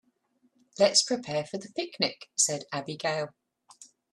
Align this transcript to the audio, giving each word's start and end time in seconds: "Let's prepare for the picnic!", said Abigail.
"Let's 0.79 1.03
prepare 1.03 1.45
for 1.45 1.59
the 1.59 1.71
picnic!", 1.75 2.31
said 2.35 2.63
Abigail. 2.71 3.35